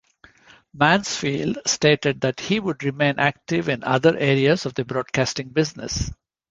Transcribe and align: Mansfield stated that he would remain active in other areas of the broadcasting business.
Mansfield 0.73 1.59
stated 1.67 2.21
that 2.21 2.39
he 2.39 2.59
would 2.59 2.83
remain 2.83 3.19
active 3.19 3.69
in 3.69 3.83
other 3.83 4.17
areas 4.17 4.65
of 4.65 4.73
the 4.73 4.83
broadcasting 4.83 5.49
business. 5.49 6.09